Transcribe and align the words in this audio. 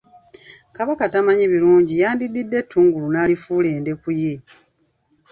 Kabaka 0.75 1.03
tamanyi 1.13 1.45
birungi, 1.51 1.93
yandiddidde 2.01 2.55
ettungulu 2.63 3.07
n'alifuula 3.09 3.67
endeku 3.77 4.09
ye. 4.21 4.33